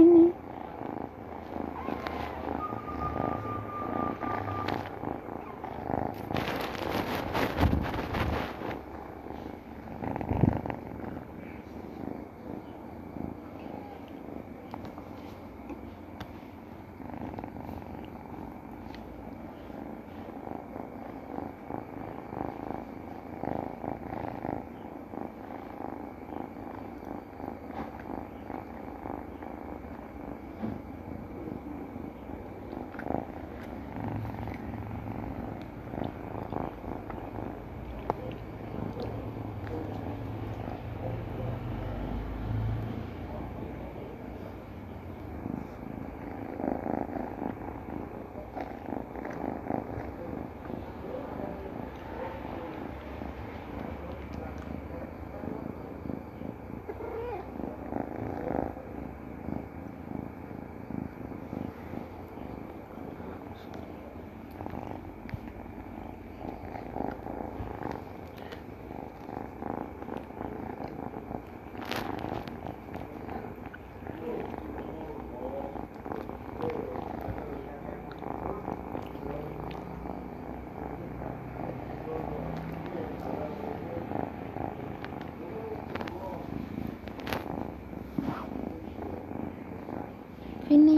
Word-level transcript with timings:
everything. 0.00 0.39
പിന്നെ 90.70 90.96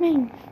命。 0.00 0.49